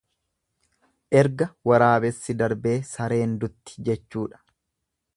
[1.19, 4.47] Erga waraabessi darbee sareen dutti jechuudha.